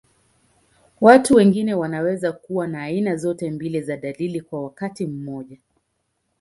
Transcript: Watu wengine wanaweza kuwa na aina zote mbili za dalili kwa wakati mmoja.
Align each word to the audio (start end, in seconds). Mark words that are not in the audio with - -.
Watu 1.01 1.35
wengine 1.35 1.73
wanaweza 1.73 2.31
kuwa 2.31 2.67
na 2.67 2.83
aina 2.83 3.15
zote 3.15 3.51
mbili 3.51 3.81
za 3.81 3.97
dalili 3.97 4.41
kwa 4.41 4.63
wakati 4.63 5.07
mmoja. 5.07 5.57